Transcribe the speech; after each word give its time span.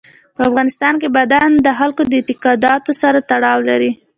په 0.35 0.41
افغانستان 0.49 0.93
کې 1.01 1.07
بادام 1.17 1.51
د 1.65 1.67
خلکو 1.79 2.01
د 2.05 2.11
اعتقاداتو 2.19 2.91
سره 3.01 3.19
تړاو 3.31 3.59
لري. 3.69 3.91